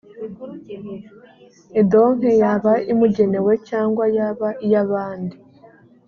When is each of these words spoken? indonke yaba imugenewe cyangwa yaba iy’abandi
indonke 1.79 2.29
yaba 2.41 2.73
imugenewe 2.91 3.51
cyangwa 3.69 4.05
yaba 4.17 4.49
iy’abandi 4.65 5.35